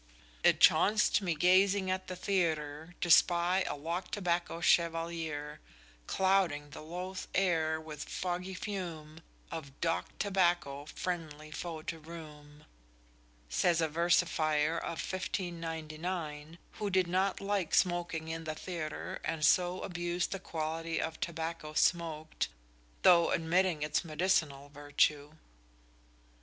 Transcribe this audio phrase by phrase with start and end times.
[0.43, 5.59] _It chaunc'd me gazing at the Theater, To spie a Lock Tabacco Chevalier
[6.07, 12.65] Clowding the loathing ayr with foggie fume Of Dock Tobacco friendly foe to rhume_
[13.47, 19.81] says a versifier of 1599, who did not like smoking in the theatre and so
[19.81, 22.47] abused the quality of the tobacco smoked
[23.03, 25.33] though admitting its medicinal virtue.